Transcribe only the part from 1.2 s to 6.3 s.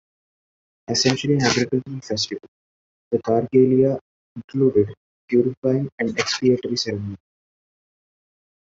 an agricultural festival, the Thargelia included a purifying and